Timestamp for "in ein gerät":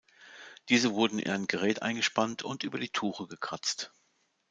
1.19-1.83